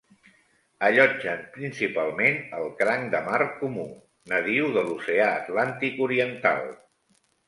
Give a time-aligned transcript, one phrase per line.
[0.85, 3.85] Allotgen principalment el "cranc de mar comú",
[4.31, 6.65] nadiu de l'oceà Atlàntic Oriental.